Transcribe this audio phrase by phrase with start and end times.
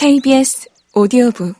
[0.00, 1.54] KBS 오디오북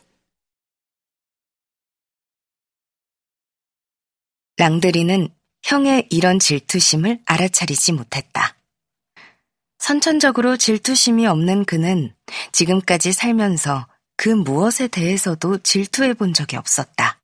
[4.57, 5.29] 랑드리는
[5.61, 8.55] 형의 이런 질투심을 알아차리지 못했다.
[9.77, 12.15] 선천적으로 질투심이 없는 그는
[12.51, 13.85] 지금까지 살면서
[14.17, 17.21] 그 무엇에 대해서도 질투해 본 적이 없었다.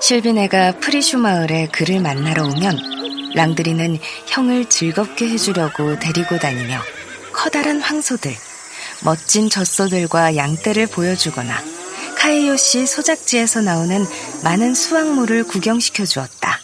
[0.00, 3.01] 실비네가 프리슈 마을에 그를 만나러 오면
[3.34, 6.80] 랑드리는 형을 즐겁게 해주려고 데리고 다니며
[7.32, 8.32] 커다란 황소들,
[9.04, 11.56] 멋진 젖소들과 양떼를 보여주거나
[12.18, 14.04] 카이요시 소작지에서 나오는
[14.44, 16.60] 많은 수확물을 구경시켜 주었다.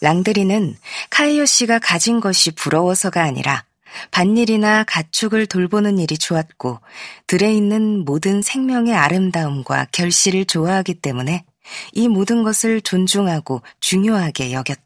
[0.00, 0.76] 랑드리는
[1.10, 3.64] 카이요시가 가진 것이 부러워서가 아니라
[4.10, 6.80] 밭일이나 가축을 돌보는 일이 좋았고
[7.26, 11.44] 들에 있는 모든 생명의 아름다움과 결실을 좋아하기 때문에
[11.92, 14.85] 이 모든 것을 존중하고 중요하게 여겼다.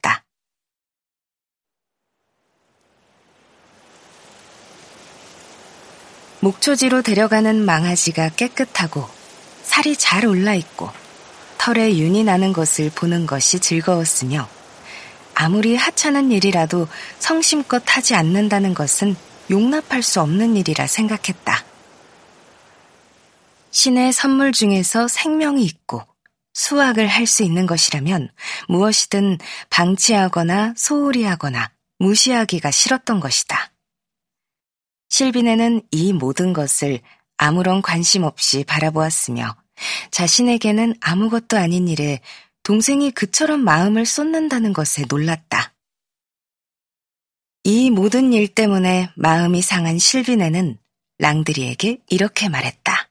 [6.40, 9.06] 목초지로 데려가는 망아지가 깨끗하고
[9.62, 10.90] 살이 잘 올라있고
[11.58, 14.48] 털에 윤이 나는 것을 보는 것이 즐거웠으며
[15.34, 19.16] 아무리 하찮은 일이라도 성심껏 하지 않는다는 것은
[19.50, 21.64] 용납할 수 없는 일이라 생각했다.
[23.70, 26.02] 신의 선물 중에서 생명이 있고
[26.54, 28.30] 수학을 할 수 있는 것이라면
[28.68, 29.38] 무엇이든
[29.70, 33.70] 방치하거나 소홀히 하거나 무시하기가 싫었던 것이다.
[35.10, 37.00] 실비네는 이 모든 것을
[37.36, 39.56] 아무런 관심 없이 바라보았으며
[40.10, 42.20] 자신에게는 아무것도 아닌 일에
[42.62, 45.74] 동생이 그처럼 마음을 쏟는다는 것에 놀랐다.
[47.64, 50.78] 이 모든 일 때문에 마음이 상한 실비네는
[51.18, 53.10] 랑드리에게 이렇게 말했다.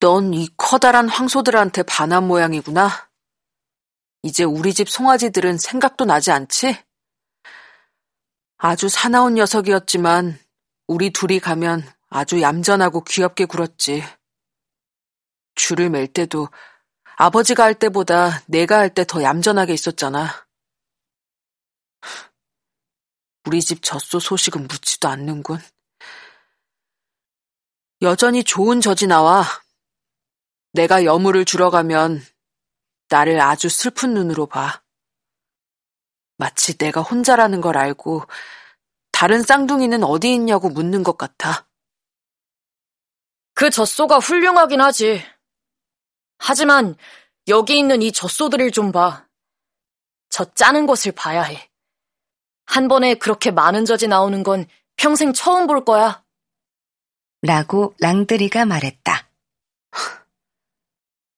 [0.00, 2.90] 넌 이 커다란 황소들한테 반한 모양이구나.
[4.22, 6.76] 이제 우리 집 송아지들은 생각도 나지 않지?
[8.66, 10.40] 아주 사나운 녀석이었지만
[10.86, 14.02] 우리 둘이 가면 아주 얌전하고 귀엽게 굴었지.
[15.54, 16.48] 줄을 맬 때도
[17.16, 20.46] 아버지가 할 때보다 내가 할 때 더 얌전하게 있었잖아.
[23.44, 25.58] 우리 집 젖소 소식은 묻지도 않는군.
[28.00, 29.44] 여전히 좋은 젖이 나와.
[30.72, 32.24] 내가 여물을 주러 가면
[33.10, 34.83] 나를 아주 슬픈 눈으로 봐.
[36.36, 38.22] 마치 내가 혼자라는 걸 알고
[39.12, 41.66] 다른 쌍둥이는 어디 있냐고 묻는 것 같아.
[43.54, 45.24] 그 젖소가 훌륭하긴 하지.
[46.38, 46.96] 하지만
[47.46, 49.26] 여기 있는 이 젖소들을 좀 봐.
[50.28, 51.70] 저 짜는 것을 봐야 해.
[52.66, 54.66] 한 번에 그렇게 많은 젖이 나오는 건
[54.96, 56.24] 평생 처음 볼 거야.
[57.42, 59.28] 라고 랑드리가 말했다.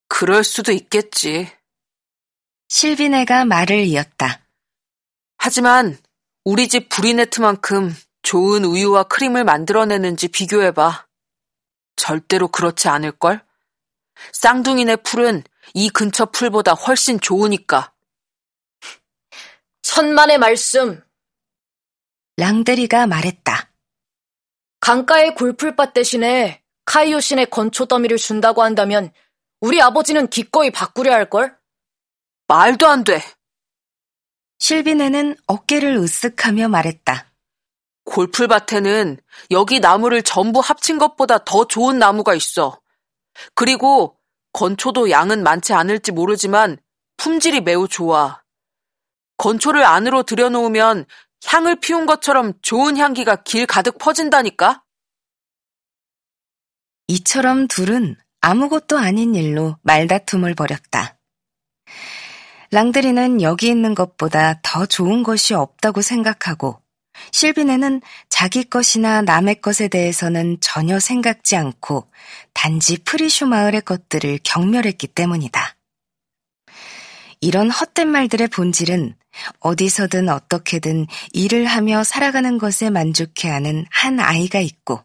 [0.09, 1.53] 그럴 수도 있겠지.
[2.69, 4.46] 실비네가 말을 이었다.
[5.47, 5.97] 하지만
[6.45, 11.07] 우리 집 브리네트만큼 좋은 우유와 크림을 만들어내는지 비교해봐.
[11.95, 13.47] 절대로 그렇지 않을걸?
[14.33, 17.95] 쌍둥이네 풀은 이 근처 풀보다 훨씬 좋으니까.
[19.83, 21.01] 천만의 말씀.
[22.39, 23.71] 랑드리가 말했다.
[24.81, 29.13] 강가의 골풀밭 대신에 카이오신의 건초 더미를 준다고 한다면
[29.61, 31.57] 우리 아버지는 기꺼이 바꾸려 할걸?
[32.49, 33.23] 말도 안 돼.
[34.59, 37.33] 실비네는 어깨를 으쓱하며 말했다.
[38.05, 39.19] 골풀밭에는
[39.51, 42.81] 여기 나무를 전부 합친 것보다 더 좋은 나무가 있어.
[43.55, 44.19] 그리고
[44.53, 46.79] 건초도 양은 많지 않을지 모르지만
[47.17, 48.43] 품질이 매우 좋아.
[49.37, 51.05] 건초를 안으로 들여놓으면
[51.45, 54.83] 향을 피운 것처럼 좋은 향기가 길 가득 퍼진다니까?
[57.09, 61.16] 이처럼 둘은 아무것도 아닌 일로 말다툼을 벌였다.
[62.77, 66.79] 랑드리는 여기 있는 것보다 더 좋은 것이 없다고 생각하고
[67.33, 72.11] 실비네는 자기 것이나 남의 것에 대해서는 전혀 생각지 않고
[72.53, 75.75] 단지 프리슈 마을의 것들을 경멸했기 때문이다.
[77.41, 79.15] 이런 헛된 말들의 본질은
[79.61, 85.01] 어디서든 어떻게든 일을 하며 살아가는 것에 만족해하는 한 아이가 있고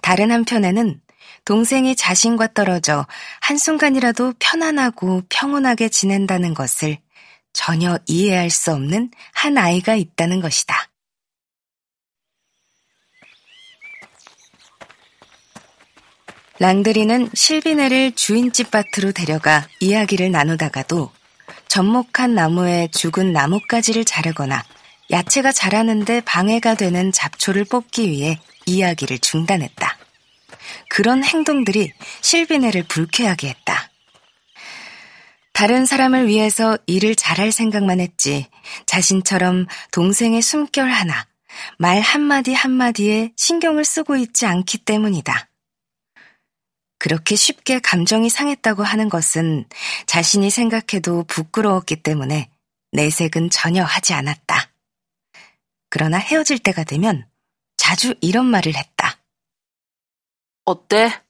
[0.00, 1.00] 다른 한편에는
[1.44, 3.06] 동생이 자신과 떨어져
[3.42, 6.98] 한순간이라도 편안하고 평온하게 지낸다는 것을
[7.52, 10.88] 전혀 이해할 수 없는 한 아이가 있다는 것이다.
[16.58, 21.10] 랑드리는 실비네를 주인집 밭으로 데려가 이야기를 나누다가도
[21.66, 24.62] 접목한 나무에 죽은 나뭇가지를 자르거나
[25.10, 29.98] 야채가 자라는데 방해가 되는 잡초를 뽑기 위해 이야기를 중단했다.
[30.88, 33.91] 그런 행동들이 실비네를 불쾌하게 했다.
[35.62, 38.48] 다른 사람을 위해서 일을 잘할 생각만 했지
[38.84, 41.24] 자신처럼 동생의 숨결 하나,
[41.78, 45.48] 말 한마디 한마디에 신경을 쓰고 있지 않기 때문이다.
[46.98, 49.68] 그렇게 쉽게 감정이 상했다고 하는 것은
[50.06, 52.50] 자신이 생각해도 부끄러웠기 때문에
[52.90, 54.72] 내색은 전혀 하지 않았다.
[55.90, 57.24] 그러나 헤어질 때가 되면
[57.76, 59.16] 자주 이런 말을 했다.
[60.64, 61.22] 어때?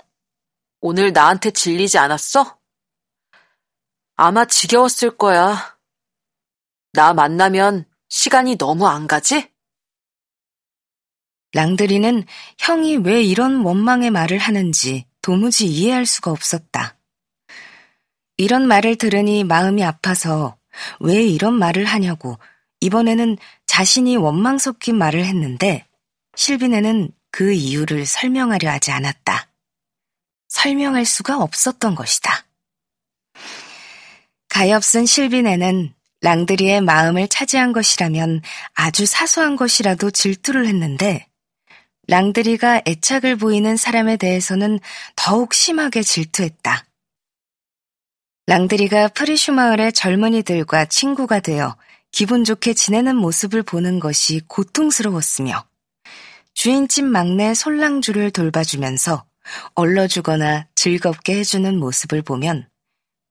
[0.81, 2.62] 오늘 나한테 질리지 않았어?
[4.17, 5.79] 아마 지겨웠을 거야.
[6.93, 9.50] 나 만나면 시간이 너무 안 가지?
[11.53, 12.25] 랑드리는
[12.59, 16.97] 형이 왜 이런 원망의 말을 하는지 도무지 이해할 수가 없었다.
[18.37, 20.58] 이런 말을 들으니 마음이 아파서
[21.00, 22.38] 왜 이런 말을 하냐고
[22.81, 23.37] 이번에는
[23.67, 25.87] 자신이 원망 섞인 말을 했는데
[26.37, 29.49] 실비네는 그 이유를 설명하려 하지 않았다.
[30.49, 32.47] 설명할 수가 없었던 것이다.
[34.53, 38.43] 가엾은 실비네는 랑드리의 마음을 차지한 것이라면
[38.75, 41.27] 아주 사소한 것이라도 질투를 했는데
[42.07, 44.79] 랑드리가 애착을 보이는 사람에 대해서는
[45.17, 46.85] 더욱 심하게 질투했다.
[48.47, 51.77] 랑드리가 프리슈 마을의 젊은이들과 친구가 되어
[52.11, 55.65] 기분 좋게 지내는 모습을 보는 것이 고통스러웠으며
[56.53, 59.25] 주인집 막내 솔랑주를 돌봐주면서
[59.75, 62.69] 얼러주거나 즐겁게 해주는 모습을 보면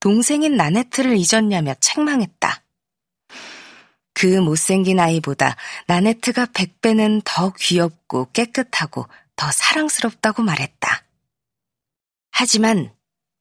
[0.02, 2.64] 동생인 나네트를 잊었냐며 책망했다.
[4.14, 5.56] 그 못생긴 아이보다
[5.88, 11.04] 나네트가 백배는 더 귀엽고 깨끗하고 더 사랑스럽다고 말했다.
[12.32, 12.92] 하지만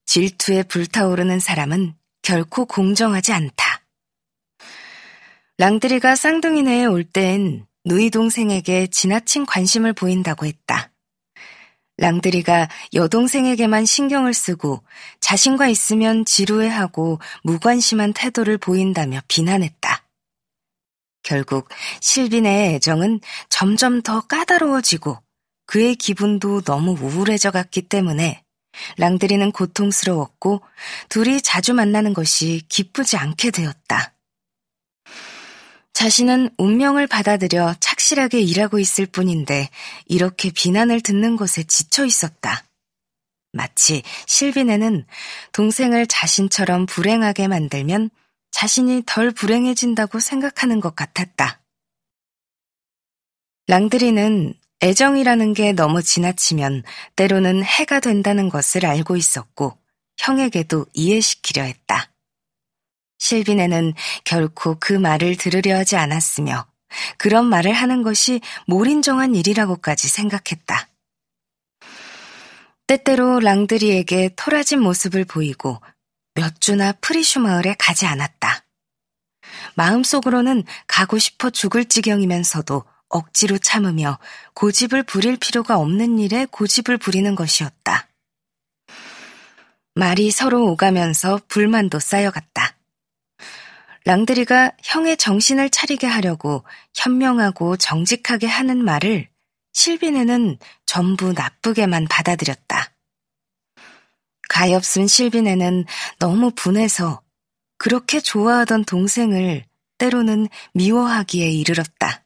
[0.04, 3.80] 질투에 불타오르는 사람은 결코 공정하지 않다.
[5.56, 10.90] 랑드리가 쌍둥이네에 올땐 누이 동생에게 지나친 관심을 보인다고 했다.
[12.00, 14.82] 랑드리가 여동생에게만 신경을 쓰고
[15.30, 20.02] 자신과 있으면 지루해하고 무관심한 태도를 보인다며 비난했다.
[21.22, 21.68] 결국
[22.00, 25.18] 실빈의 애정은 점점 더 까다로워지고
[25.66, 28.42] 그의 기분도 너무 우울해져 갔기 때문에
[28.96, 30.62] 랑드리는 고통스러웠고
[31.08, 34.14] 둘이 자주 만나는 것이 기쁘지 않게 되었다.
[35.92, 39.68] 자신은 운명을 받아들여 착실하게 일하고 있을 뿐인데
[40.06, 42.64] 이렇게 비난을 듣는 것에 지쳐 있었다.
[43.52, 45.06] 마치 실비네는
[45.52, 48.10] 동생을 자신처럼 불행하게 만들면
[48.50, 51.60] 자신이 덜 불행해진다고 생각하는 것 같았다.
[53.66, 56.82] 랑드리는 애정이라는 게 너무 지나치면
[57.14, 59.78] 때로는 해가 된다는 것을 알고 있었고
[60.18, 62.12] 형에게도 이해시키려 했다.
[63.18, 63.94] 실비네는
[64.24, 66.66] 결코 그 말을 들으려 하지 않았으며
[67.18, 70.89] 그런 말을 하는 것이 몰인정한 일이라고까지 생각했다.
[72.90, 75.80] 때때로 랑드리에게 토라진 모습을 보이고
[76.34, 78.64] 몇 주나 프리슈 마을에 가지 않았다.
[79.76, 84.18] 마음속으로는 가고 싶어 죽을 지경이면서도 억지로 참으며
[84.54, 88.08] 고집을 부릴 필요가 없는 일에 고집을 부리는 것이었다.
[89.94, 92.74] 말이 서로 오가면서 불만도 쌓여갔다.
[94.04, 96.64] 랑드리가 형의 정신을 차리게 하려고
[96.96, 99.29] 현명하고 정직하게 하는 말을
[99.72, 102.92] 실비네는 전부 나쁘게만 받아들였다.
[104.48, 105.84] 가엾은 실비네는
[106.18, 107.22] 너무 분해서
[107.78, 109.64] 그렇게 좋아하던 동생을
[109.98, 112.24] 때로는 미워하기에 이르렀다.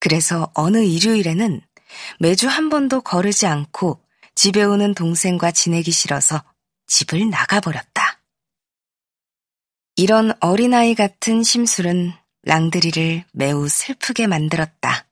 [0.00, 1.60] 그래서 어느 일요일에는
[2.20, 4.00] 매주 한 번도 거르지 않고
[4.34, 6.44] 집에 오는 동생과 지내기 싫어서
[6.86, 8.20] 집을 나가버렸다.
[9.96, 15.06] 이런 어린아이 같은 심술은 랑드리를 매우 슬프게 만들었다.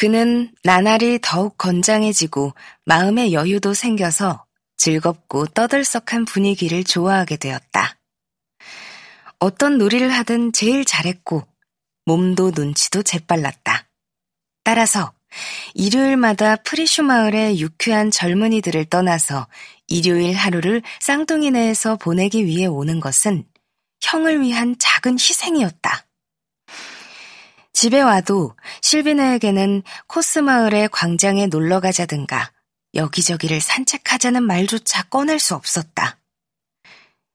[0.00, 2.54] 그는 나날이 더욱 건장해지고
[2.86, 4.46] 마음의 여유도 생겨서
[4.78, 7.98] 즐겁고 떠들썩한 분위기를 좋아하게 되었다.
[9.40, 11.46] 어떤 놀이를 하든 제일 잘했고
[12.06, 13.90] 몸도 눈치도 재빨랐다.
[14.64, 15.12] 따라서
[15.74, 19.48] 일요일마다 프리슈 마을의 유쾌한 젊은이들을 떠나서
[19.86, 23.44] 일요일 하루를 쌍둥이 내에서 보내기 위해 오는 것은
[24.00, 26.06] 형을 위한 작은 희생이었다.
[27.72, 32.52] 집에 와도 실비네에게는 코스마을의 광장에 놀러 가자든가
[32.94, 36.18] 여기저기를 산책하자는 말조차 꺼낼 수 없었다.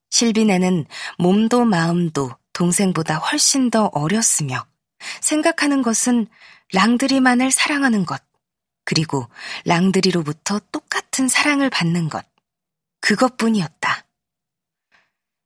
[0.10, 0.86] 실비네는
[1.18, 4.65] 몸도 마음도 동생보다 훨씬 더 어렸으며
[5.22, 6.27] 생각하는 것은
[6.74, 8.22] 랑드리만을 사랑하는 것,
[8.86, 9.27] 그리고
[9.65, 12.25] 랑드리로부터 똑같은 사랑을 받는 것,
[13.01, 13.75] 그것뿐이었다.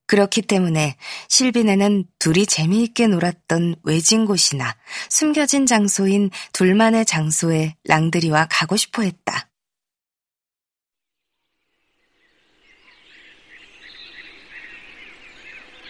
[0.10, 0.96] 그렇기 때문에
[1.28, 4.76] 실비네는 둘이 재미있게 놀았던 외진 곳이나
[5.08, 9.50] 숨겨진 장소인 둘만의 장소에 랑드리와 가고 싶어 했다.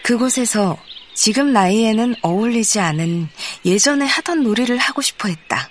[0.03, 0.77] 그곳에서
[1.15, 3.29] 지금 나이에는 어울리지 않은
[3.63, 5.69] 예전에 하던 놀이를 하고 싶어 했다.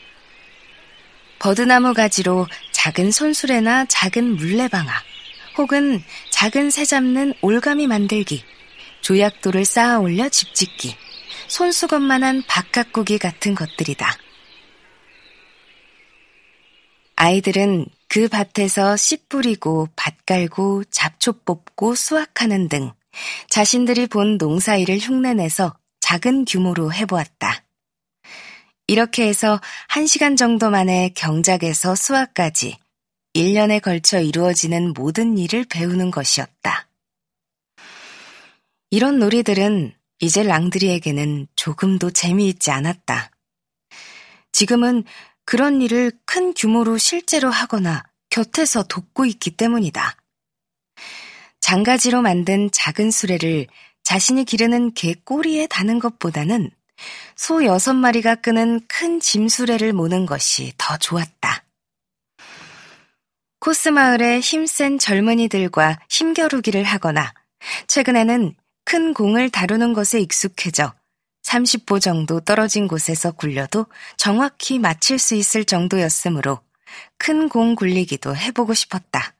[1.39, 5.08] 버드나무 가지로 작은 손수레나 작은 물레방아,
[5.59, 8.45] 혹은 작은 새 잡는 올가미 만들기,
[9.01, 10.95] 조약돌을 쌓아 올려 집 짓기,
[11.49, 14.17] 손수건만한 바깥고기 같은 것들이다.
[17.17, 22.93] 아이들은 그 밭에서 씨 뿌리고 밭 깔고 잡초 뽑고 수확하는 등
[23.51, 27.65] 자신들이 본 농사일을 흉내내서 작은 규모로 해보았다.
[28.87, 32.79] 이렇게 해서 한 시간 정도 만에 경작에서 수학까지
[33.35, 36.89] 1년에 걸쳐 이루어지는 모든 일을 배우는 것이었다.
[38.91, 43.31] 이런 놀이들은 이제 랑드리에게는 조금도 재미있지 않았다.
[44.53, 45.05] 지금은
[45.45, 50.17] 그런 일을 큰 규모로 실제로 하거나 곁에서 돕고 있기 때문이다.
[51.61, 53.67] 장가지로 만든 작은 수레를
[54.03, 56.71] 자신이 기르는 개 꼬리에 다는 것보다는
[57.37, 61.68] 소 여섯 마리가 끄는 큰 짐수레를 모는 것이 더 좋았다.
[63.61, 67.33] 코스 마을의 힘센 젊은이들과 힘겨루기를 하거나
[67.89, 70.95] 최근에는 큰 공을 다루는 것에 익숙해져
[71.43, 73.87] 30보 정도 떨어진 곳에서 굴려도
[74.17, 76.61] 정확히 맞힐 수 있을 정도였으므로
[77.19, 79.35] 큰 공 굴리기도 해보고 싶었다.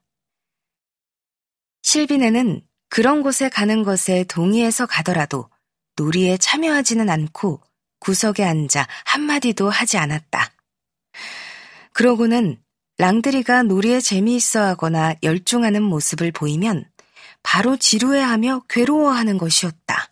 [1.83, 5.49] 실비네는 그런 곳에 가는 것에 동의해서 가더라도
[5.97, 7.63] 놀이에 참여하지는 않고
[8.01, 10.53] 구석에 앉아 한마디도 하지 않았다.
[11.93, 12.61] 그러고는
[12.99, 16.85] 랑드리가 놀이에 재미있어 하거나 열중하는 모습을 보이면
[17.45, 20.11] 바로 지루해하며 괴로워하는 것이었다.